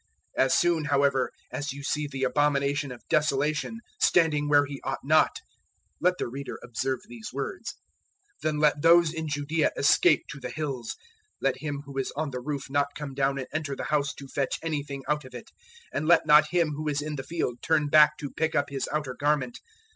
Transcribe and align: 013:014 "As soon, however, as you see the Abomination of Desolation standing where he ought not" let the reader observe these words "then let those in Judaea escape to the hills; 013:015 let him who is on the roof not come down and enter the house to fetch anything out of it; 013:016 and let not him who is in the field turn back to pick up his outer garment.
013:014 0.35 0.45
"As 0.45 0.53
soon, 0.55 0.85
however, 0.85 1.31
as 1.51 1.73
you 1.73 1.83
see 1.83 2.07
the 2.07 2.23
Abomination 2.23 2.91
of 2.91 3.07
Desolation 3.07 3.81
standing 3.99 4.49
where 4.49 4.65
he 4.65 4.81
ought 4.83 5.03
not" 5.03 5.41
let 5.99 6.15
the 6.17 6.27
reader 6.27 6.57
observe 6.63 7.01
these 7.07 7.29
words 7.31 7.75
"then 8.41 8.57
let 8.57 8.81
those 8.81 9.13
in 9.13 9.27
Judaea 9.27 9.71
escape 9.77 10.23
to 10.29 10.39
the 10.39 10.49
hills; 10.49 10.95
013:015 11.43 11.43
let 11.43 11.57
him 11.61 11.83
who 11.85 11.99
is 11.99 12.11
on 12.15 12.31
the 12.31 12.41
roof 12.41 12.67
not 12.67 12.87
come 12.95 13.13
down 13.13 13.37
and 13.37 13.45
enter 13.53 13.75
the 13.75 13.83
house 13.93 14.11
to 14.15 14.27
fetch 14.27 14.57
anything 14.63 15.03
out 15.07 15.23
of 15.23 15.35
it; 15.35 15.51
013:016 15.89 15.89
and 15.93 16.07
let 16.07 16.25
not 16.25 16.47
him 16.47 16.69
who 16.69 16.87
is 16.87 17.03
in 17.03 17.15
the 17.15 17.21
field 17.21 17.61
turn 17.61 17.87
back 17.87 18.17
to 18.17 18.31
pick 18.31 18.55
up 18.55 18.71
his 18.71 18.89
outer 18.91 19.13
garment. 19.13 19.59